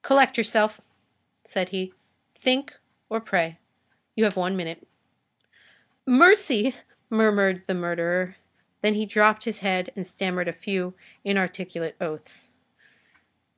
[0.00, 0.80] "Collect yourself,"
[1.44, 1.92] said he.
[2.34, 3.58] "Think or pray.
[4.16, 4.88] You have one minute."
[6.06, 6.74] "Mercy!"
[7.10, 8.36] murmured the murderer;
[8.80, 10.94] then he dropped his head and stammered a few
[11.24, 12.50] inarticulate oaths.